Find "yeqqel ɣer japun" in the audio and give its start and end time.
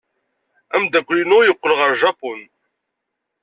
1.47-2.41